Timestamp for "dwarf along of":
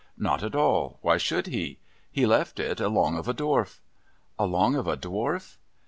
3.35-4.87